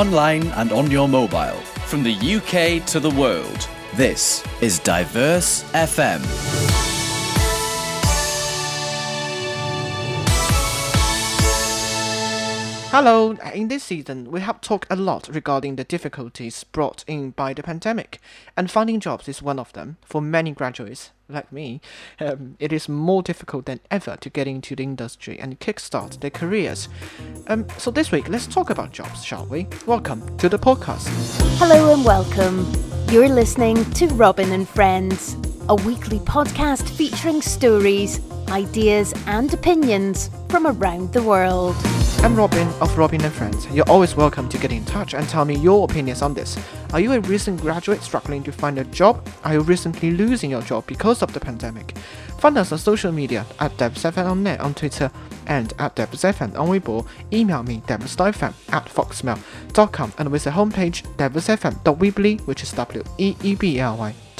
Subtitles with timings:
[0.00, 1.60] online and on your mobile.
[1.90, 6.69] From the UK to the world, this is Diverse FM.
[12.92, 17.54] Hello, in this season, we have talked a lot regarding the difficulties brought in by
[17.54, 18.18] the pandemic,
[18.56, 19.98] and finding jobs is one of them.
[20.04, 21.80] For many graduates, like me,
[22.18, 26.32] um, it is more difficult than ever to get into the industry and kickstart their
[26.32, 26.88] careers.
[27.46, 29.68] Um, so this week, let's talk about jobs, shall we?
[29.86, 31.06] Welcome to the podcast.
[31.58, 32.66] Hello and welcome.
[33.08, 35.36] You're listening to Robin and Friends,
[35.68, 41.76] a weekly podcast featuring stories, ideas, and opinions from around the world.
[42.22, 43.66] I'm Robin of Robin and Friends.
[43.68, 46.58] You're always welcome to get in touch and tell me your opinions on this.
[46.92, 49.26] Are you a recent graduate struggling to find a job?
[49.44, 51.96] Are you recently losing your job because of the pandemic?
[52.38, 55.10] Find us on social media at DiverseFM on net on Twitter
[55.46, 57.06] and at DiverseFM on Weibo.
[57.32, 62.72] Email me devsfm at foxmail.com and visit homepage diversefm.weebly, which is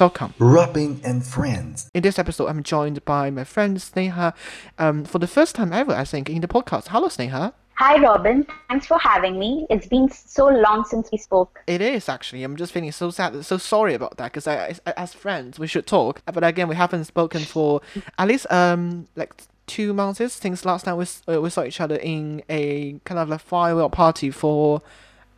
[0.01, 0.35] W-E-E-B-L-Y.
[0.39, 1.91] Robin and Friends.
[1.93, 4.33] In this episode, I'm joined by my friend Sneha
[4.79, 6.89] um, for the first time ever, I think, in the podcast.
[6.89, 7.53] Hello, Sneha.
[7.75, 8.47] Hi, Robin.
[8.71, 9.67] Thanks for having me.
[9.69, 11.61] It's been so long since we spoke.
[11.67, 12.45] It is actually.
[12.45, 14.33] I'm just feeling so sad, so sorry about that.
[14.33, 16.23] Because I, I, as friends, we should talk.
[16.25, 17.83] But again, we haven't spoken for
[18.19, 19.35] at least um like
[19.67, 23.29] two months since last time we uh, we saw each other in a kind of
[23.29, 24.81] like farewell party for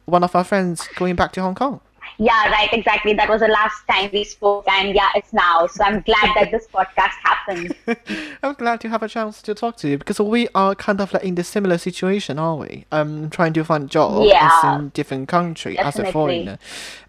[0.04, 1.80] one of our friends going back to Hong Kong.
[2.18, 3.14] Yeah, right, exactly.
[3.14, 5.66] That was the last time we spoke, and yeah, it's now.
[5.66, 7.74] So I'm glad that this podcast happened.
[8.42, 11.12] I'm glad to have a chance to talk to you because we are kind of
[11.12, 12.84] like in the similar situation, aren't we?
[12.92, 16.02] Um, trying to find jobs yeah, in different country definitely.
[16.02, 16.58] as a foreigner.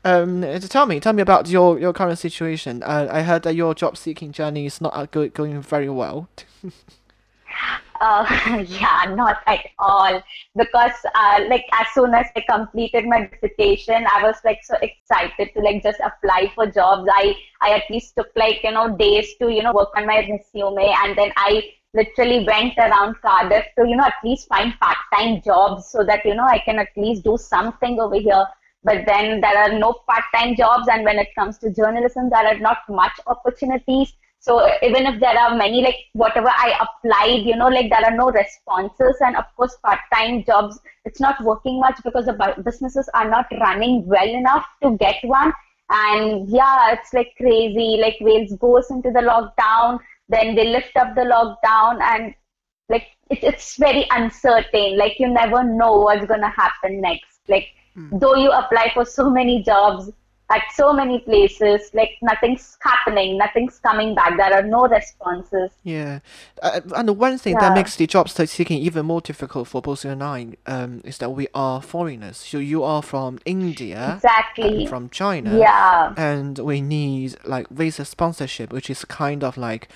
[0.05, 2.83] Um, tell me, tell me about your, your current situation.
[2.83, 6.30] Uh, I heard that your job seeking journey is not going very well.
[8.02, 8.25] Uh,
[8.67, 10.22] yeah, not at all.
[10.55, 15.52] Because uh, like as soon as I completed my dissertation, I was like so excited
[15.53, 17.07] to like just apply for jobs.
[17.13, 20.19] I I at least took like you know days to you know work on my
[20.19, 24.97] resume, and then I literally went around Cardiff to you know at least find part
[25.13, 28.46] time jobs so that you know I can at least do something over here.
[28.84, 32.47] But then there are no part time jobs, and when it comes to journalism, there
[32.47, 37.55] are not much opportunities so even if there are many, like whatever I applied, you
[37.55, 39.15] know, like there are no responses.
[39.21, 44.05] And of course, part-time jobs, it's not working much because the businesses are not running
[44.05, 45.53] well enough to get one.
[45.89, 47.97] And yeah, it's like crazy.
[48.01, 52.35] Like Wales goes into the lockdown, then they lift up the lockdown and
[52.89, 54.97] like it, it's very uncertain.
[54.97, 57.39] Like you never know what's going to happen next.
[57.47, 58.19] Like mm.
[58.19, 60.11] though you apply for so many jobs,
[60.53, 65.72] at so many places like nothing's happening nothing's coming back there are no responses.
[65.84, 66.19] Yeah.
[66.62, 67.62] Uh, and the one thing yeah.
[67.62, 71.18] that makes the job seeking even more difficult for both you and i um, is
[71.18, 72.38] that we are foreigners.
[72.38, 74.86] So you are from india exactly.
[74.88, 75.58] from china.
[75.58, 76.14] Yeah.
[76.18, 79.88] And we need like visa sponsorship which is kind of like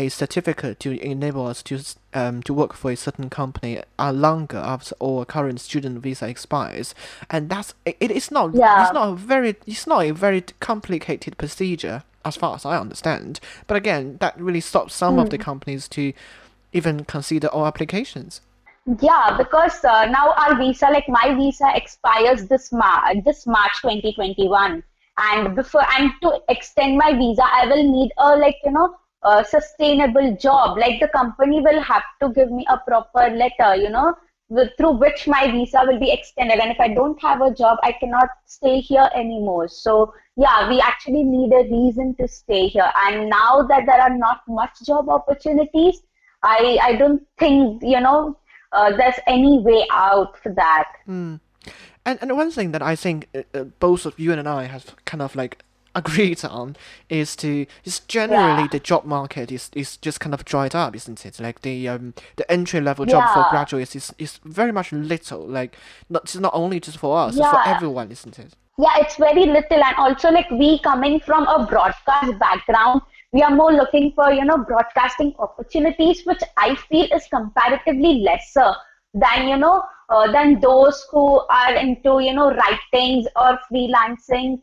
[0.00, 1.78] a certificate to enable us to
[2.14, 6.94] um, to work for a certain company uh, longer after our current student visa expires,
[7.28, 8.82] and that's it's not yeah.
[8.82, 13.40] it's not a very it's not a very complicated procedure as far as I understand.
[13.66, 15.22] But again, that really stops some mm.
[15.22, 15.42] of the hmm.
[15.42, 16.12] companies to
[16.72, 18.40] even consider our applications.
[19.00, 24.82] Yeah, because uh, now our visa, like my visa, expires this March, this March 2021,
[25.18, 28.96] and before and to extend my visa, I will need a like you know
[29.44, 30.78] sustainable job.
[30.78, 34.14] Like the company will have to give me a proper letter you know
[34.48, 36.58] with, through which my visa will be extended.
[36.58, 39.68] And if i don't have a job i cannot stay here anymore.
[39.68, 42.92] So yeah we actually need a reason to stay here.
[43.06, 46.02] And now that there are not much job opportunities
[46.42, 48.36] i i don't think you know
[48.72, 50.88] uh, there's any way out for that.
[51.08, 51.40] Mm.
[52.06, 54.96] and and one thing that i think uh, uh both of you and i have
[55.04, 55.58] kind of like
[55.94, 56.76] agreed on
[57.08, 58.68] is to just generally yeah.
[58.70, 61.40] the job market is, is just kind of dried up, isn't it?
[61.40, 63.34] Like the um the entry level job yeah.
[63.34, 65.46] for graduates is, is very much little.
[65.46, 65.76] Like
[66.08, 67.44] not it's not only just for us, yeah.
[67.44, 68.54] it's for everyone, isn't it?
[68.78, 73.54] Yeah, it's very little and also like we coming from a broadcast background, we are
[73.54, 78.74] more looking for, you know, broadcasting opportunities, which I feel is comparatively lesser
[79.14, 84.60] than, you know, uh, than those who are into, you know, writings or freelancing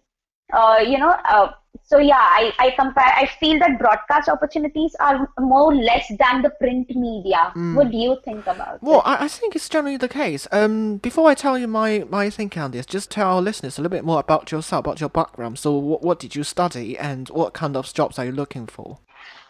[0.54, 1.52] uh, you know, uh,
[1.84, 6.50] so yeah, I, I compare, I feel that broadcast opportunities are more less than the
[6.50, 7.54] print media.
[7.56, 7.76] Mm.
[7.76, 9.08] What do you think about Well, it?
[9.08, 10.48] I, I think it's generally the case.
[10.52, 13.82] Um, before I tell you my, my thinking on this, just tell our listeners a
[13.82, 15.60] little bit more about yourself, about your background.
[15.60, 19.00] So what, what did you study and what kind of jobs are you looking for?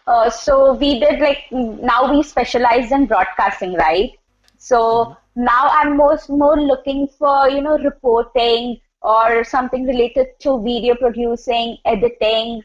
[0.06, 4.12] Uh, so we did like, now we specialize in broadcasting, right?
[4.58, 10.62] So mm now I'm most more looking for you know reporting or something related to
[10.62, 12.62] video producing, editing,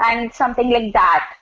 [0.00, 1.34] and something like that.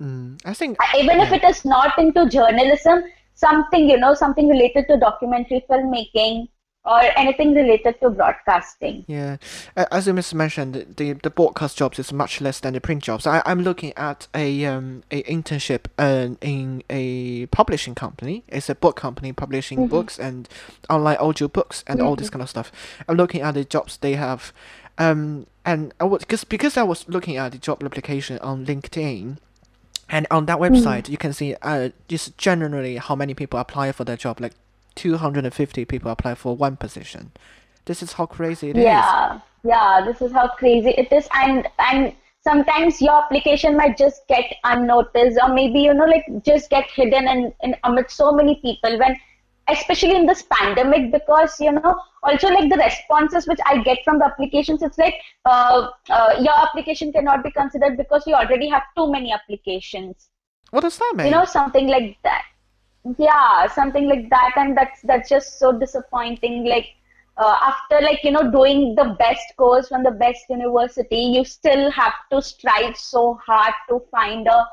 [0.00, 3.04] Mm, I think Even if it is not into journalism,
[3.34, 6.48] something you know, something related to documentary filmmaking
[6.84, 9.04] or anything related to broadcasting.
[9.06, 9.36] Yeah,
[9.76, 13.26] as you mentioned, the- the broadcast jobs is much less than the print jobs.
[13.26, 18.42] I I'm looking at a um a internship uh, in a publishing company.
[18.48, 20.48] It's a book company publishing books and
[20.90, 22.72] online audio books and all this kind of stuff.
[23.08, 24.52] I'm looking at the jobs they have,
[24.98, 29.36] um and I was because because I was looking at the job application on LinkedIn.
[30.08, 34.04] And on that website, you can see uh, just generally how many people apply for
[34.04, 34.40] that job.
[34.40, 34.52] Like
[34.94, 37.32] 250 people apply for one position.
[37.84, 38.84] This is how crazy it is.
[38.84, 42.12] yeah yeah this is how crazy it is and and
[42.44, 47.28] sometimes your application might just get unnoticed or maybe you know like just get hidden
[47.28, 49.16] in, in amid so many people when
[49.68, 51.94] especially in this pandemic because you know
[52.24, 56.56] also like the responses which i get from the applications it's like uh, uh, your
[56.66, 60.28] application cannot be considered because you already have too many applications
[60.70, 61.26] What does that mean?
[61.26, 62.42] you know something like that
[63.18, 66.88] yeah something like that and that's that's just so disappointing like
[67.36, 71.90] uh, after like you know doing the best course from the best university you still
[71.90, 74.66] have to strive so hard to find a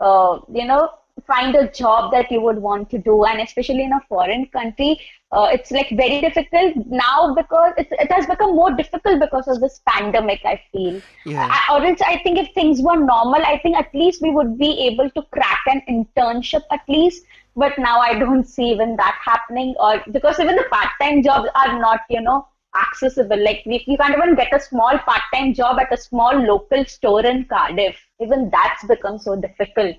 [0.00, 0.90] uh, you know
[1.26, 4.98] find a job that you would want to do and especially in a foreign country
[5.32, 9.60] uh, it's like very difficult now because it, it has become more difficult because of
[9.60, 11.48] this pandemic i feel Yeah.
[11.50, 14.58] I, or else i think if things were normal i think at least we would
[14.58, 17.24] be able to crack an internship at least
[17.56, 21.78] but now i don't see even that happening or because even the part-time jobs are
[21.78, 23.42] not you know accessible.
[23.42, 27.24] Like we, you can't even get a small part-time job at a small local store
[27.24, 27.96] in cardiff.
[28.20, 29.96] Even that's become so difficult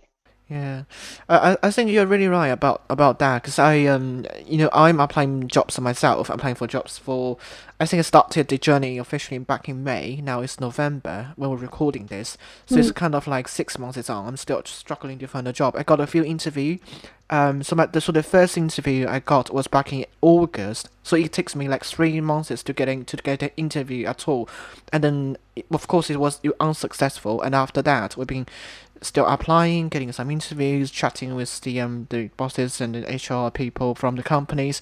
[0.49, 0.83] Yeah,
[1.29, 4.99] I I think you're really right about about that because I um you know I'm
[4.99, 6.29] applying jobs myself.
[6.29, 7.37] I'm applying for jobs for
[7.79, 10.19] I think I started the journey officially back in May.
[10.21, 14.09] Now it's November when we're recording this, so it's kind of like six months is
[14.09, 14.27] on.
[14.27, 15.75] I'm still struggling to find a job.
[15.77, 16.77] I got a few interview.
[17.29, 20.89] Um, so my, the so the first interview I got was back in August.
[21.03, 24.49] So it takes me like three months to getting to get an interview at all,
[24.91, 25.37] and then
[25.71, 27.41] of course it was unsuccessful.
[27.41, 28.45] And after that, we've been
[29.03, 33.95] still applying, getting some interviews, chatting with the um the bosses and the HR people
[33.95, 34.81] from the companies.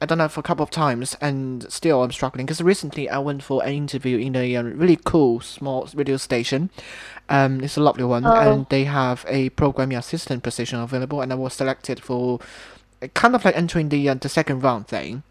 [0.00, 3.18] I done that for a couple of times, and still I'm struggling because recently I
[3.18, 6.70] went for an interview in a um, really cool small radio station.
[7.28, 11.36] Um, it's a lovely one, and they have a programming assistant position available, and I
[11.36, 12.40] was selected for
[13.00, 15.22] uh, kind of like entering the uh, the second round thing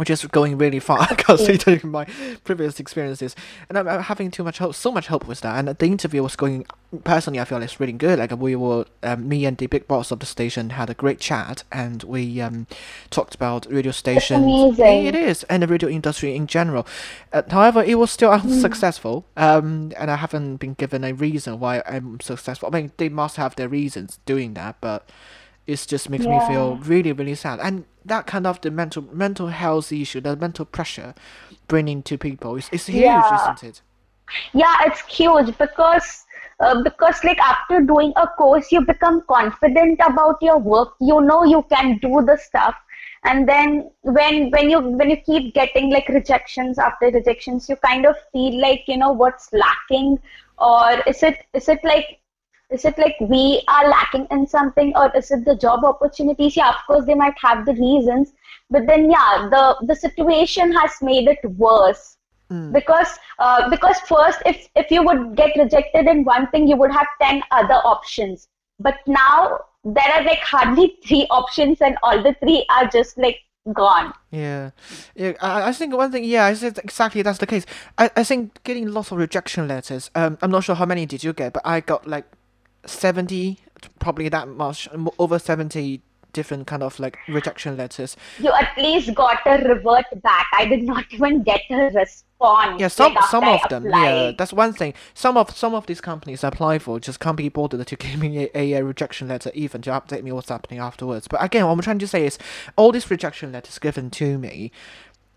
[0.00, 2.06] which is going really far considering my
[2.42, 3.36] previous experiences.
[3.68, 5.58] And I'm, I'm having too much hope, so much hope with that.
[5.58, 6.64] And the interview was going,
[7.04, 8.18] personally, I feel it's really good.
[8.18, 11.20] Like we were, um, me and the big boss of the station had a great
[11.20, 12.66] chat, and we um,
[13.10, 14.42] talked about radio stations.
[14.42, 15.06] amazing.
[15.06, 16.86] It is, and the radio industry in general.
[17.30, 21.82] Uh, however, it was still unsuccessful, um, and I haven't been given a reason why
[21.84, 22.70] I'm successful.
[22.72, 25.06] I mean, they must have their reasons doing that, but
[25.70, 27.60] it just makes me feel really really sad.
[27.60, 31.14] And that kind of the mental mental health issue the mental pressure
[31.68, 33.34] bringing to people is, is huge Yeah.
[33.34, 33.82] isn't it?
[34.52, 36.24] Yeah it's huge because
[36.60, 40.94] uh, because like after doing a course you become confident about your work.
[41.00, 42.74] You know you can do the stuff.
[43.24, 48.06] And then when when you when you keep getting like rejections after rejections you kind
[48.06, 50.18] of feel like you know what's lacking.
[50.58, 52.19] Or is it is it like
[52.70, 56.56] is it like we are lacking in something or is it the job opportunities?
[56.56, 58.32] Yeah of course they might have the reasons
[58.70, 62.16] but then yeah the the situation has made it worse.
[62.72, 66.90] Because uh, because first if if you would get rejected in one thing you would
[66.90, 68.48] have 10 other options.
[68.80, 73.38] But now there are like hardly three options and all the three are just like
[73.72, 74.12] gone.
[74.32, 74.70] Yeah.
[75.14, 77.66] Yeah I, I think one thing yeah I said exactly that's the case.
[77.98, 81.22] I, I think getting lots of rejection letters um I'm not sure how many did
[81.22, 82.26] you get but I got like
[82.86, 83.58] 70
[83.98, 89.40] probably that much over 70 different kind of like rejection letters you at least got
[89.46, 92.20] a revert back i did not even get a response
[92.78, 93.84] Yeah, some like, some of I them.
[93.84, 94.94] Yeah, that's one thing.
[95.12, 98.18] Some of some of these companies I apply for just can't be bothered to give
[98.18, 101.28] me a, a, rejection letter, even to update me what's happening afterwards.
[101.28, 102.38] But again, what I'm trying to say is,
[102.76, 104.72] all these rejection letters given to me,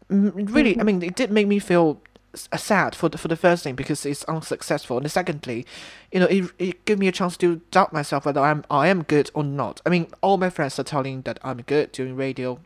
[0.07, 0.85] really, I mm-hmm.
[0.85, 2.01] mean, it did make me feel
[2.35, 5.65] sad for the for the first thing because it's unsuccessful, and secondly,
[6.11, 9.03] you know, it it gave me a chance to doubt myself whether I'm I am
[9.03, 9.81] good or not.
[9.85, 12.59] I mean, all my friends are telling that I'm good doing radio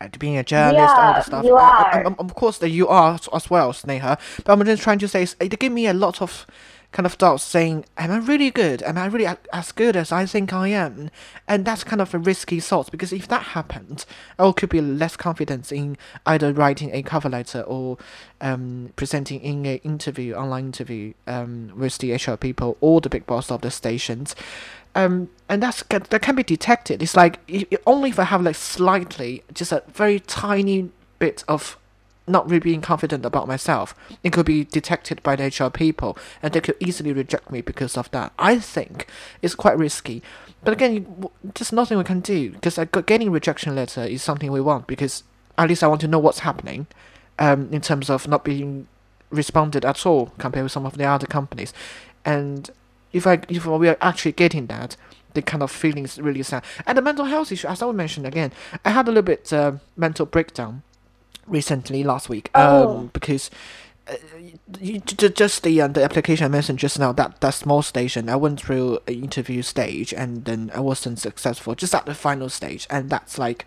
[0.00, 1.44] and being a journalist, all Yeah, the stuff.
[1.44, 2.04] you I- I- are.
[2.04, 4.16] I'm- of course, that you are as- as well, Sneha.
[4.44, 6.46] But I'm just trying to say, it gave me a lot of
[6.90, 8.82] kind of doubts saying, Am I really good?
[8.82, 11.10] Am I really a- as good as I think I am?
[11.46, 14.06] And that's kind of a risky thought because if that happens,
[14.38, 17.98] I could be less confidence in either writing a cover letter or
[18.40, 23.26] um, presenting in an interview, online interview um, with the HR people or the big
[23.26, 24.34] boss of the stations.
[24.94, 27.02] Um, and that's that can be detected.
[27.02, 27.38] It's like
[27.86, 31.76] only if I have like slightly, just a very tiny bit of
[32.28, 36.52] not really being confident about myself, it could be detected by the HR people, and
[36.52, 38.32] they could easily reject me because of that.
[38.38, 39.08] I think
[39.42, 40.22] it's quite risky,
[40.64, 44.86] but again, there's nothing we can do because getting rejection letter is something we want
[44.86, 45.22] because
[45.56, 46.86] at least I want to know what's happening,
[47.38, 48.88] um, in terms of not being
[49.30, 51.72] responded at all compared with some of the other companies,
[52.24, 52.70] and
[53.12, 54.96] if I if we are actually getting that,
[55.34, 56.64] the kind of feelings really sad.
[56.86, 58.52] And the mental health issue, as I mentioned again,
[58.84, 60.82] I had a little bit uh, mental breakdown
[61.48, 62.98] recently last week oh.
[62.98, 63.50] um, because
[64.08, 64.14] uh,
[64.80, 68.36] you, just the uh, the application I mentioned just now that that small station I
[68.36, 72.86] went through an interview stage and then I wasn't successful just at the final stage.
[72.90, 73.66] And that's like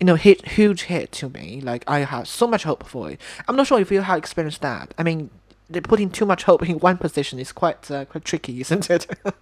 [0.00, 1.60] you know hit huge hit to me.
[1.60, 3.20] Like I had so much hope for it.
[3.48, 4.94] I'm not sure if you have experienced that.
[4.96, 5.30] I mean
[5.82, 9.06] putting too much hope in one position is quite uh, quite tricky isn't it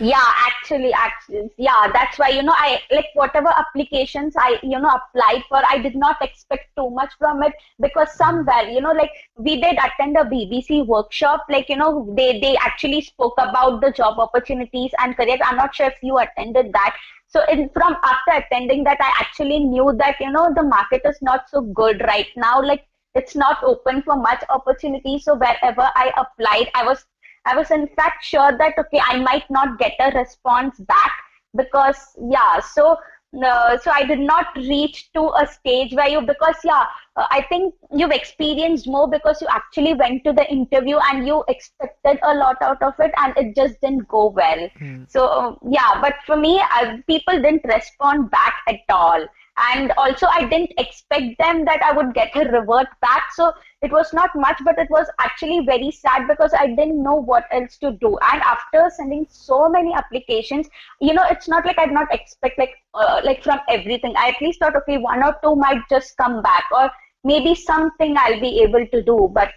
[0.00, 4.90] yeah actually actually yeah that's why you know i like whatever applications i you know
[4.98, 9.10] applied for i did not expect too much from it because somewhere you know like
[9.36, 13.90] we did attend a bbc workshop like you know they they actually spoke about the
[13.92, 15.40] job opportunities and careers.
[15.44, 16.96] I'm not sure if you attended that.
[17.28, 21.18] So in from after attending that i actually knew that you know the market is
[21.20, 22.62] not so good right now.
[22.62, 25.18] Like it's not open for much opportunity.
[25.18, 27.04] So wherever i applied i was
[27.46, 31.12] I was in fact sure that okay, I might not get a response back
[31.56, 32.96] because yeah, so
[33.44, 36.84] uh, so I did not reach to a stage where you because yeah,
[37.16, 41.44] uh, I think you've experienced more because you actually went to the interview and you
[41.46, 44.68] expected a lot out of it and it just didn't go well.
[44.80, 45.10] Mm.
[45.10, 46.60] So yeah, but for me,
[47.06, 49.26] people didn't respond back at all
[49.58, 53.24] and also i didn't expect them that i would get a revert back.
[53.34, 53.52] So
[53.82, 57.44] it was not much but it was actually very sad because i didn't know what
[57.50, 58.18] else to do.
[58.32, 60.68] And after sending so many applications
[61.00, 64.14] you know it's not like i did not expect like uh, like from everything.
[64.16, 66.90] I at least thought okay one or two might just come back or
[67.24, 69.30] maybe something i'll be able to do.
[69.32, 69.50] But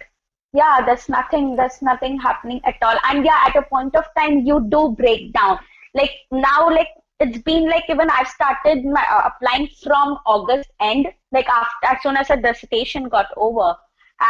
[0.52, 2.96] yeah there's nothing there's nothing happening at all.
[3.08, 5.58] And yeah at a point of time you do break down.
[5.94, 6.88] Like now like
[7.24, 12.02] it's been like even I've started my uh, applying from August end, like after as
[12.02, 13.74] soon as the dissertation got over,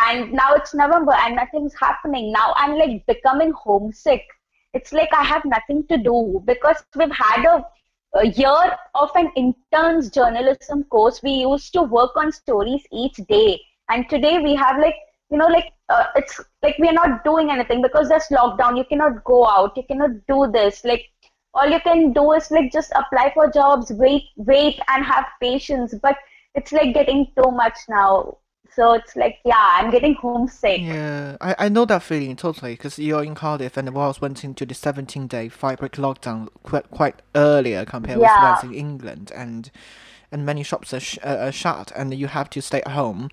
[0.06, 2.32] and now it's November and nothing's happening.
[2.32, 4.22] Now I'm like becoming homesick.
[4.74, 7.64] It's like I have nothing to do because we've had a,
[8.18, 11.20] a year of an intern's journalism course.
[11.22, 13.60] We used to work on stories each day,
[13.90, 14.96] and today we have like
[15.30, 18.76] you know like uh, it's like we are not doing anything because there's lockdown.
[18.76, 19.76] You cannot go out.
[19.76, 20.84] You cannot do this.
[20.84, 21.06] Like
[21.54, 25.94] all you can do is like just apply for jobs wait wait and have patience.
[26.02, 26.16] But
[26.54, 28.38] it's like getting too much now.
[28.74, 30.80] So it's like yeah i'm getting homesick.
[30.80, 34.66] Yeah i, I know that feeling totally because you're in cardiff and wales went into
[34.66, 38.54] the 17 day five week lockdown quite, quite earlier compared yeah.
[38.54, 39.70] with wales in england and
[40.32, 43.30] and many shops are, sh- uh, are shut and you have to stay at home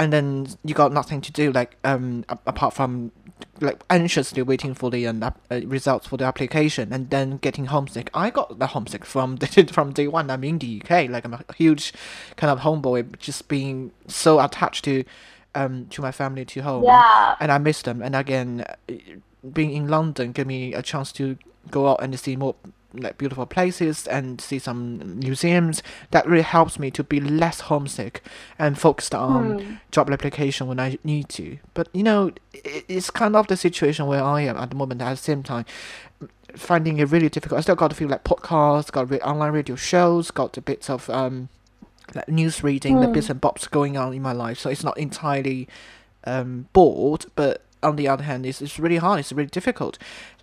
[0.00, 3.12] and then you got nothing to do like um apart from
[3.60, 5.30] like anxiously waiting for the uh,
[5.66, 8.10] results for the application and then getting homesick.
[8.14, 10.30] I got the homesick from the, from day one.
[10.30, 11.10] I'm in the UK.
[11.10, 11.92] Like I'm a huge
[12.36, 15.04] kind of homeboy, just being so attached to
[15.54, 16.84] um to my family to home.
[16.84, 17.36] Yeah.
[17.38, 18.00] And I miss them.
[18.00, 18.64] And again,
[19.52, 21.36] being in London gave me a chance to
[21.70, 22.54] go out and see more
[22.94, 28.22] like beautiful places and see some museums that really helps me to be less homesick
[28.58, 29.74] and focused on hmm.
[29.90, 31.58] job application when I need to.
[31.74, 35.02] But you know, it's kind of the situation where I am at the moment.
[35.02, 35.64] At the same time,
[36.56, 37.58] finding it really difficult.
[37.58, 41.08] I still got to feel like podcasts, got online radio shows, got a bits of
[41.10, 41.48] um,
[42.14, 44.58] like news reading, the bits and bobs going on in my life.
[44.58, 45.68] So it's not entirely
[46.24, 49.20] um, bored, but on the other hand, it's, it's really hard.
[49.20, 49.98] It's really difficult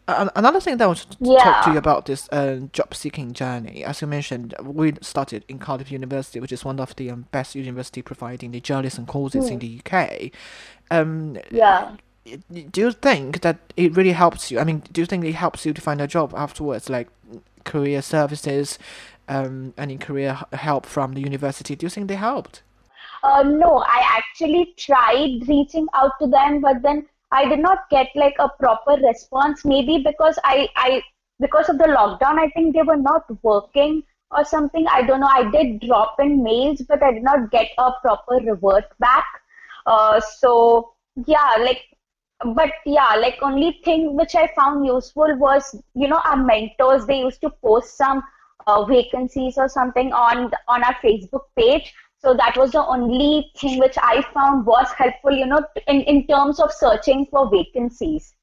[0.08, 1.44] another thing that I want to yeah.
[1.44, 3.84] talk to you about this uh, job seeking journey.
[3.84, 7.56] As you mentioned, we started in Cardiff University, which is one of the um, best
[7.56, 9.52] university providing the journalism courses mm.
[9.52, 10.32] in the UK.
[10.92, 11.96] Um, yeah.
[12.52, 14.60] Do you think that it really helps you?
[14.60, 17.08] I mean, do you think it helps you to find a job afterwards, like
[17.64, 18.78] career services,
[19.30, 21.76] um, any career help from the university?
[21.76, 22.64] Do you think they helped?
[23.24, 28.08] Uh, no, I actually tried reaching out to them, but then I did not get
[28.16, 29.66] like a proper response.
[29.66, 31.02] Maybe because I, I
[31.40, 34.86] because of the lockdown, I think they were not working or something.
[34.88, 35.28] I don't know.
[35.28, 39.26] I did drop in mails, but I did not get a proper revert back.
[39.86, 40.94] Uh, so
[41.26, 41.84] yeah, like
[42.46, 47.20] but yeah, like only thing which I found useful was, you know, our mentors, they
[47.20, 48.22] used to post some
[48.68, 51.94] uh, vacancies or something on, on our Facebook page.
[52.20, 56.26] So that was the only thing which I found was helpful, you know, in, in
[56.28, 58.34] terms of searching for vacancies.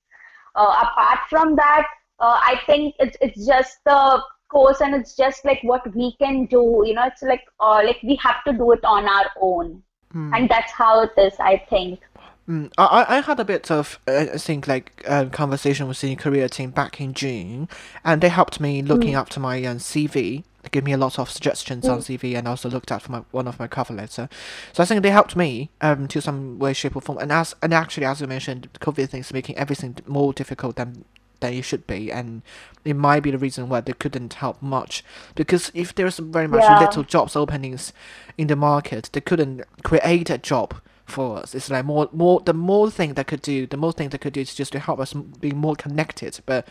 [0.54, 1.86] Uh, apart from that,
[2.20, 6.46] uh, I think it's, it's just the course and it's just like what we can
[6.46, 9.82] do, you know, it's like, uh, like we have to do it on our own.
[10.14, 10.30] Mm.
[10.36, 12.00] And that's how it is, I think.
[12.48, 16.14] Mm, I, I had a bit of uh, I think like um, conversation with the
[16.14, 17.68] career team back in June,
[18.04, 19.18] and they helped me looking mm.
[19.18, 20.44] after my um, CV.
[20.64, 21.92] They gave me a lot of suggestions mm.
[21.92, 24.28] on CV, and also looked at for my one of my cover letter.
[24.72, 27.18] So I think they helped me um to some way, shape, or form.
[27.18, 31.04] And as and actually, as you mentioned, COVID thing is making everything more difficult than
[31.40, 32.42] than it should be, and
[32.84, 35.04] it might be the reason why they couldn't help much.
[35.34, 36.80] Because if there's very much yeah.
[36.80, 37.92] little jobs openings
[38.38, 40.74] in the market, they couldn't create a job
[41.06, 41.54] for us.
[41.54, 42.40] It's like more, more.
[42.40, 44.78] The more thing that could do, the more thing that could do is just to
[44.78, 46.40] help us be more connected.
[46.46, 46.66] But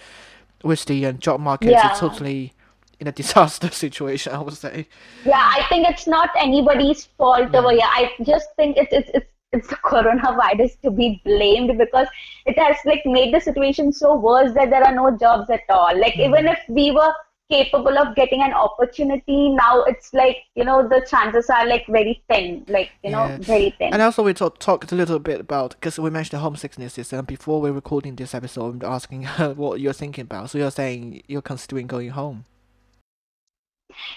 [0.63, 1.91] with the uh, job market, yeah.
[1.91, 2.53] it's totally
[2.99, 4.33] in a disaster situation.
[4.33, 4.87] I would say.
[5.25, 7.59] Yeah, I think it's not anybody's fault yeah.
[7.59, 7.81] over here.
[7.83, 12.07] I just think it's it's it's it's the coronavirus to be blamed because
[12.45, 15.97] it has like made the situation so worse that there are no jobs at all.
[15.97, 16.27] Like mm.
[16.27, 17.13] even if we were
[17.51, 22.23] capable of getting an opportunity now it's like you know the chances are like very
[22.29, 23.27] thin like you yeah.
[23.27, 26.39] know very thin and also we talk, talked a little bit about because we mentioned
[26.39, 30.49] the homesickness and before we're recording this episode i'm asking her what you're thinking about
[30.49, 32.45] so you're saying you're considering going home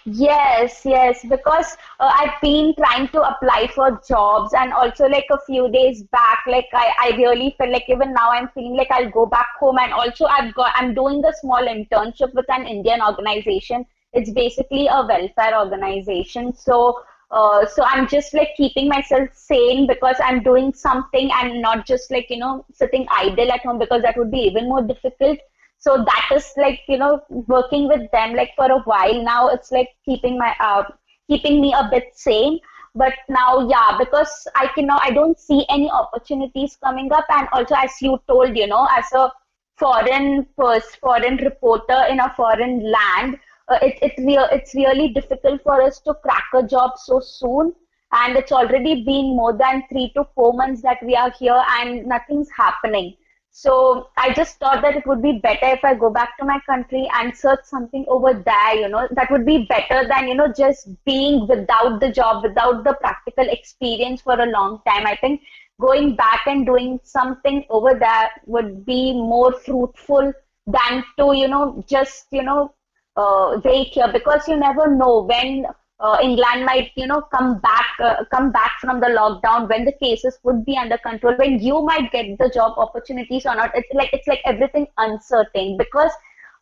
[0.04, 5.38] Yes, yes, because uh, I've been trying to apply for jobs, and also like a
[5.46, 9.10] few days back, like I, I really feel like even now I'm feeling like I'll
[9.10, 13.00] go back home, and also I've got I'm doing a small internship with an Indian
[13.02, 13.84] organization.
[14.12, 17.02] It's basically a welfare organization, so.
[17.28, 22.08] Uh, so I'm just like keeping myself sane because I'm doing something and not just
[22.12, 25.36] like you know sitting idle at home because that would be even more difficult
[25.78, 29.70] so that is like you know working with them like for a while now it's
[29.70, 30.84] like keeping my uh,
[31.28, 32.60] keeping me a bit sane.
[32.94, 37.26] But now yeah because i can now i don't see any opportunities coming up.
[37.28, 39.30] And also as you told you know as a
[39.76, 45.62] foreign first foreign reporter in a foreign land uh, it, it re- it's really difficult
[45.62, 47.74] for us to crack a job so soon.
[48.12, 52.06] And it's already been more than three to four months that we are here and
[52.06, 53.16] nothing's happening
[53.58, 56.60] so I just thought that it would be better if I go back to my
[56.66, 60.52] country and search something over there, you know, that would be better than, you know,
[60.52, 65.06] just being without the job, without the practical experience for a long time.
[65.06, 65.40] I think
[65.80, 70.34] going back and doing something over there would be more fruitful
[70.66, 72.74] than to, you know, just, you know,
[73.16, 75.64] uh, wait here because you never know when
[75.98, 79.92] uh, England might, you know, come back, uh, come back from the lockdown when the
[79.92, 83.70] cases would be under control, when you might get the job opportunities or not.
[83.74, 86.10] It's like it's like everything uncertain because,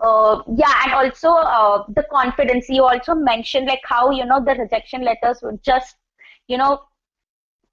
[0.01, 2.69] uh, yeah, and also uh, the confidence.
[2.69, 5.97] You also mentioned like how you know the rejection letters would just,
[6.47, 6.83] you know,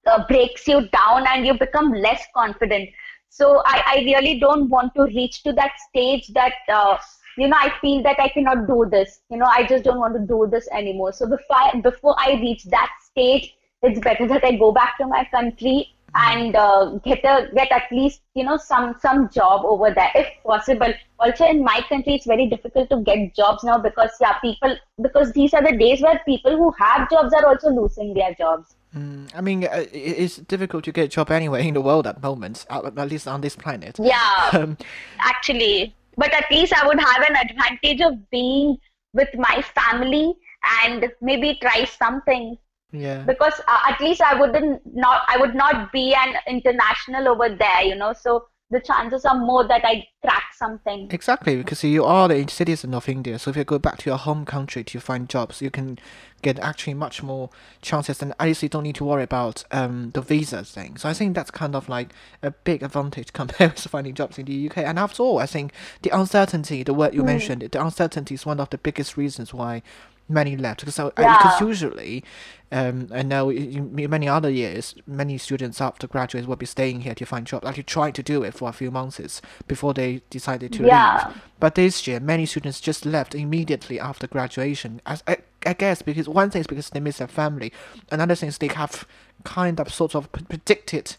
[0.08, 2.90] uh, breaks you down and you become less confident.
[3.30, 6.98] So I, I really don't want to reach to that stage that uh,
[7.38, 9.22] you know, I feel that I cannot do this.
[9.30, 11.14] You know, I just don't want to do this anymore.
[11.14, 15.08] So before I, before I reach that stage, it's better that I go back to
[15.08, 19.92] my country and uh, get a get at least you know some some job over
[19.92, 20.94] there if possible.
[21.20, 25.32] Also, in my country, it's very difficult to get jobs now because yeah, people because
[25.34, 28.76] these are the days where people who have jobs are also losing their jobs.
[28.96, 32.16] Mm, I mean, uh, it's difficult to get a job anywhere in the world at
[32.16, 33.98] the moment, at least on this planet.
[34.00, 34.78] Yeah, um,
[35.20, 38.78] actually but at least I would have an advantage of being
[39.14, 40.36] with my family
[40.84, 42.58] and maybe try something.
[42.92, 43.24] Yeah.
[43.24, 47.84] Because uh, at least I wouldn't not I would not be an international over there,
[47.84, 48.14] you know.
[48.14, 51.10] So the chances are more that I crack something.
[51.12, 53.38] Exactly, because you are the citizen of India.
[53.38, 56.00] So if you go back to your home country to find jobs, you can
[56.42, 57.50] get actually much more
[57.82, 60.96] chances, and at least you don't need to worry about um, the visa thing.
[60.98, 64.46] So I think that's kind of like a big advantage compared to finding jobs in
[64.46, 64.80] the UK.
[64.80, 67.28] And after all, I think the uncertainty, the word you mm.
[67.28, 69.84] mentioned, the uncertainty is one of the biggest reasons why
[70.32, 71.38] many left because so, yeah.
[71.38, 72.24] because usually
[72.72, 77.14] um, I know in many other years many students after graduates will be staying here
[77.16, 80.72] to find jobs actually trying to do it for a few months before they decided
[80.74, 81.26] to yeah.
[81.28, 86.02] leave but this year many students just left immediately after graduation I, I, I guess
[86.02, 87.74] because one thing is because they miss their family
[88.10, 89.06] another thing is they have
[89.44, 91.18] kind of sort of predicted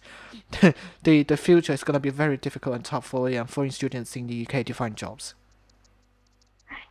[1.03, 4.17] the the future is going to be very difficult and tough for um, foreign students
[4.17, 5.35] in the UK to find jobs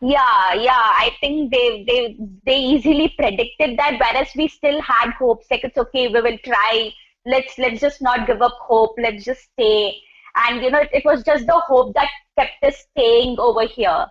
[0.02, 5.46] yeah yeah i think they they they easily predicted that whereas we still had hopes
[5.50, 6.90] like it's okay we will try
[7.24, 9.96] let's let's just not give up hope let's just stay
[10.34, 14.06] and you know it, it was just the hope that kept us staying over here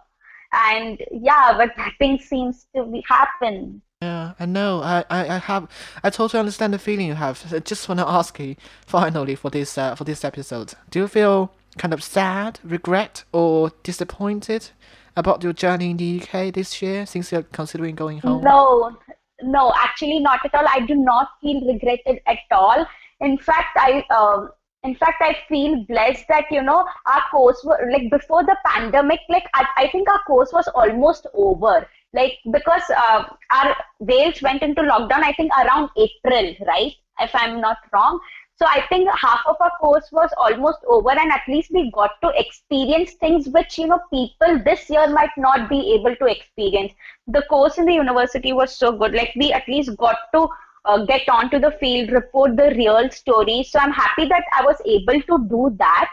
[0.53, 4.81] and yeah but nothing seems to be happen yeah, I know.
[4.81, 5.69] I, I, I have.
[6.03, 7.53] I totally understand the feeling you have.
[7.53, 11.07] I just want to ask you, finally, for this uh, for this episode, do you
[11.07, 14.71] feel kind of sad, regret, or disappointed
[15.15, 18.43] about your journey in the UK this year, since you're considering going home?
[18.43, 18.97] No,
[19.43, 20.65] no, actually not at all.
[20.67, 22.85] I do not feel regretted at all.
[23.19, 24.49] In fact, I um,
[24.83, 29.19] in fact i feel blessed that you know our course were like before the pandemic
[29.29, 34.63] like i, I think our course was almost over like because uh, our wales went
[34.63, 38.19] into lockdown i think around april right if i'm not wrong
[38.61, 42.17] so i think half of our course was almost over and at least we got
[42.23, 46.91] to experience things which you know people this year might not be able to experience
[47.27, 50.47] the course in the university was so good like we at least got to
[50.85, 53.63] uh, get onto the field, report the real story.
[53.63, 56.11] So I'm happy that I was able to do that.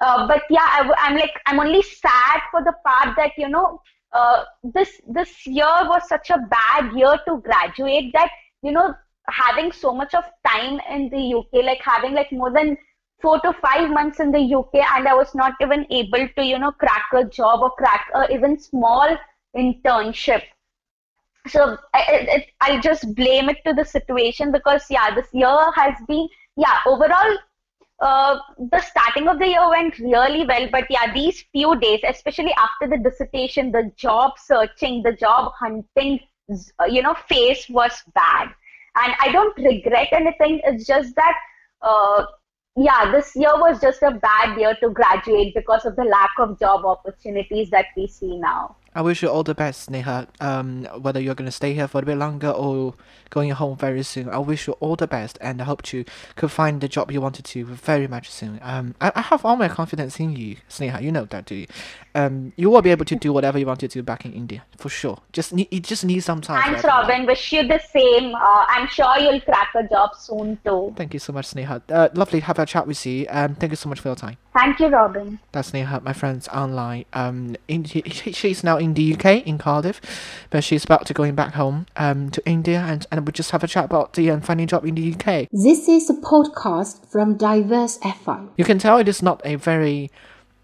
[0.00, 3.80] Uh, but yeah, I, am like I'm only sad for the part that you know
[4.12, 8.30] uh, this this year was such a bad year to graduate that
[8.62, 8.94] you know
[9.28, 12.76] having so much of time in the UK, like having like more than
[13.20, 16.58] four to five months in the UK, and I was not even able to you
[16.58, 19.16] know crack a job or crack a even small
[19.56, 20.42] internship.
[21.48, 25.94] So I, I, will just blame it to the situation because yeah this year has
[26.08, 27.36] been yeah overall
[28.00, 28.38] uh,
[28.70, 32.88] the starting of the year went really well but yeah these few days especially after
[32.88, 38.48] the dissertation the job searching the job hunting uh, you know phase was bad
[38.96, 40.60] and i don't regret anything.
[40.64, 41.34] It's just that
[41.82, 42.24] uh,
[42.76, 46.58] yeah this year was just a bad year to graduate because of the lack of
[46.58, 50.26] job opportunities that we see now I wish you all the best, Sneha.
[50.40, 52.94] Um, whether you're gonna stay here for a bit longer or
[53.28, 56.50] going home very soon, I wish you all the best, and I hope you could
[56.50, 58.58] find the job you wanted to very much soon.
[58.62, 61.02] Um, I, I have all my confidence in you, Sneha.
[61.02, 61.66] You know that, do you?
[62.14, 64.64] Um, you will be able to do whatever you want to do back in India
[64.78, 65.18] for sure.
[65.32, 66.62] Just need, you just need some time.
[66.62, 67.26] Thanks, Robin.
[67.26, 68.34] Wish you the same.
[68.34, 70.94] Uh, I'm sure you'll crack a job soon too.
[70.96, 71.82] Thank you so much, Sneha.
[71.90, 73.26] Uh, lovely to have a chat with you.
[73.28, 74.38] Um, thank you so much for your time.
[74.56, 75.38] Thank you, Robin.
[75.52, 77.04] That's Sneha, my friend's online.
[77.12, 80.00] Um, in, she's now in the UK, in Cardiff,
[80.48, 83.62] but she's about to going back home um, to India, and, and we just have
[83.62, 85.48] a chat about the um, finding job in the UK.
[85.52, 88.48] This is a podcast from Diverse FM.
[88.56, 90.10] You can tell it is not a very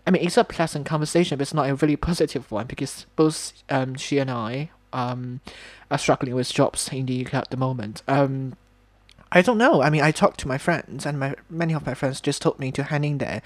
[0.06, 3.52] I mean, it's a pleasant conversation, but it's not a really positive one because both
[3.68, 5.40] um, she and I um,
[5.90, 8.02] are struggling with jobs in the UK at the moment.
[8.08, 8.54] Um,
[9.34, 9.80] I don't know.
[9.80, 12.58] I mean, I talked to my friends, and my many of my friends just told
[12.58, 13.40] me to hang in there,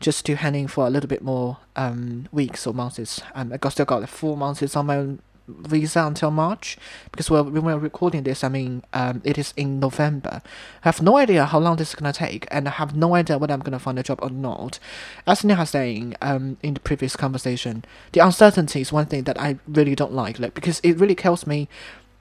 [0.00, 3.20] just to hang in for a little bit more um, weeks or months.
[3.34, 6.76] Um, I got still got like four months on my visa until March
[7.12, 10.40] because well, when we're recording this, I mean, um, it is in November.
[10.82, 13.36] I have no idea how long this is gonna take, and I have no idea
[13.36, 14.78] whether I'm gonna find a job or not.
[15.26, 19.38] As Sneha was saying um, in the previous conversation, the uncertainty is one thing that
[19.38, 21.68] I really don't like, like because it really kills me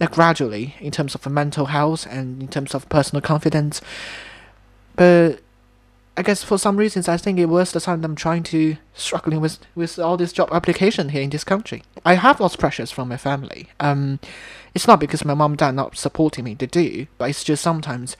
[0.02, 3.82] uh, gradually in terms of mental health and in terms of personal confidence.
[4.96, 5.42] But
[6.18, 9.42] I guess for some reasons, I think it was the time I'm trying to struggling
[9.42, 11.84] with with all this job application here in this country.
[12.06, 13.70] I have lots of pressures from my family.
[13.80, 14.20] Um,
[14.74, 17.62] it's not because my mom and dad not supporting me; they do, but it's just
[17.64, 18.16] sometimes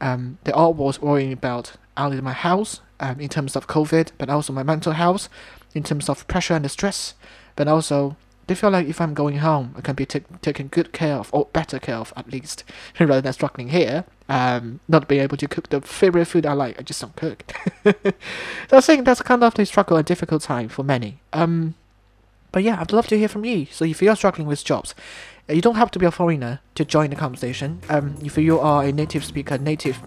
[0.00, 4.30] um, they always worrying about out only my house um, in terms of COVID, but
[4.30, 5.28] also my mental health
[5.74, 7.14] in terms of pressure and stress,
[7.54, 10.92] but also they feel like if I'm going home, I can be t- taken good
[10.92, 12.64] care of, or better care of at least,
[13.00, 16.78] rather than struggling here, um, not being able to cook the favorite food I like.
[16.78, 17.44] I just don't cook.
[17.84, 21.20] so I think that's kind of the struggle and difficult time for many.
[21.32, 21.74] Um,
[22.52, 23.66] but yeah, I'd love to hear from you.
[23.70, 24.94] So if you're struggling with jobs,
[25.48, 27.80] uh, you don't have to be a foreigner to join the conversation.
[27.88, 29.98] Um, if you are a native speaker, native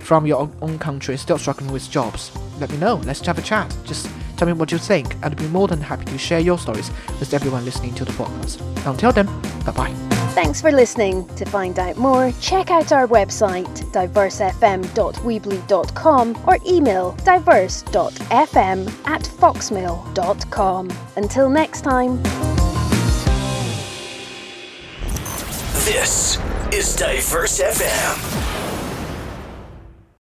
[0.00, 2.96] from your own country, still struggling with jobs, let me know.
[2.96, 3.74] Let's have a chat.
[3.84, 5.14] Just Tell me what you think.
[5.16, 8.12] And I'd be more than happy to share your stories with everyone listening to the
[8.12, 8.60] podcast.
[8.86, 9.26] Until then,
[9.64, 9.94] bye bye.
[10.34, 11.28] Thanks for listening.
[11.36, 20.90] To find out more, check out our website, diversefm.weebly.com or email diverse.fm at foxmail.com.
[21.16, 22.20] Until next time.
[25.84, 26.38] This
[26.72, 28.73] is Diverse FM.